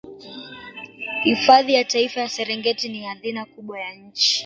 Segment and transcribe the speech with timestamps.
[1.23, 4.39] hifadhi ya taifa ya serengeti ni hadhina kubwa ya nchi